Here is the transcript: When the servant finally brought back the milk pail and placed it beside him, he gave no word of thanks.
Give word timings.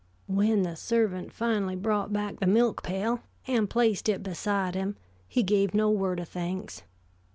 When 0.25 0.63
the 0.63 0.75
servant 0.75 1.31
finally 1.31 1.75
brought 1.75 2.11
back 2.11 2.39
the 2.39 2.47
milk 2.47 2.81
pail 2.81 3.19
and 3.45 3.69
placed 3.69 4.09
it 4.09 4.23
beside 4.23 4.73
him, 4.73 4.97
he 5.27 5.43
gave 5.43 5.75
no 5.75 5.91
word 5.91 6.19
of 6.19 6.27
thanks. 6.27 6.81